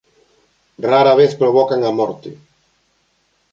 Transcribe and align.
Rara 0.85 1.13
vez 1.19 1.35
provocan 1.41 1.83
a 1.89 1.91
morte. 1.99 2.35